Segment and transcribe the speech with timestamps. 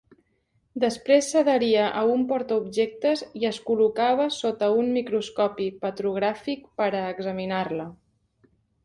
[0.83, 7.87] Després s'adheria a un portaobjectes i es col·locava sota un microscopi petrogràfic per a examinar-la.